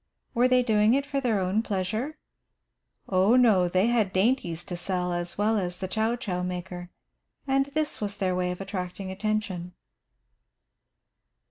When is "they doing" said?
0.47-0.95